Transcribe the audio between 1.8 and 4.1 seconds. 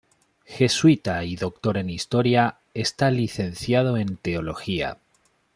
Historia, está licenciado